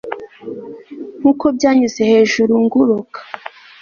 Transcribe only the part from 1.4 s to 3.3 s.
byanyuze hejuru nguruka